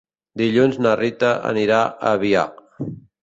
Dilluns 0.41 0.77
na 0.85 0.93
Rita 1.01 1.29
anirà 1.51 1.83
a 1.89 1.93
Avià. 2.19 2.47